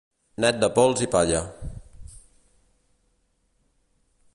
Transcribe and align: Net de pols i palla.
Net 0.45 0.55
de 0.63 0.69
pols 0.77 1.03
i 1.07 1.09
palla. 1.17 1.43